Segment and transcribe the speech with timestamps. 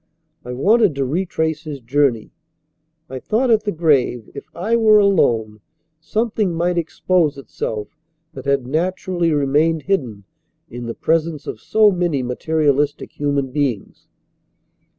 [0.43, 2.31] I wanted to retrace his journey.
[3.07, 5.59] I thought at the grave, if I were alone,
[5.99, 7.95] something might expose itself
[8.33, 10.23] that had naturally remained hidden
[10.71, 14.07] in the presence of so many materialistic human beings."